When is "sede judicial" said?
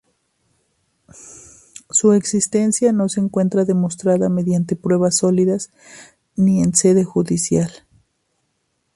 6.75-7.71